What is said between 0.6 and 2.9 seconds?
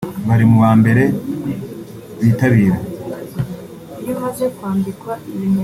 ba mbere bitabira